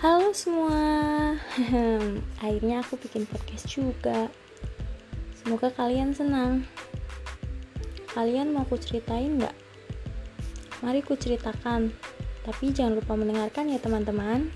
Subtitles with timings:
[0.00, 0.80] Halo semua,
[2.40, 4.32] akhirnya aku bikin podcast juga.
[5.36, 6.64] Semoga kalian senang.
[8.16, 9.52] Kalian mau ku ceritain nggak?
[10.80, 11.92] Mari ku ceritakan,
[12.48, 14.48] tapi jangan lupa mendengarkan ya teman-teman.